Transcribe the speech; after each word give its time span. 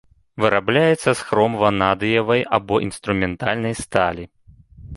Вырабляецца 0.45 1.09
з 1.19 1.27
хром 1.27 1.53
ванадыевай 1.65 2.41
або 2.59 2.81
інструментальнай 2.89 3.79
сталі. 3.87 4.23